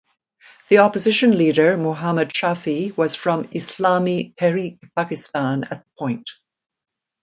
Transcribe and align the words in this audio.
The 0.69 0.79
opposition 0.79 1.37
leader 1.37 1.77
Muhammad 1.77 2.29
Shafi 2.29 2.97
was 2.97 3.15
from 3.15 3.43
Islami 3.49 4.33
Tehreek 4.33 4.79
Pakistan 4.95 5.63
at 5.65 5.85
the 5.85 5.85
point. 5.95 6.27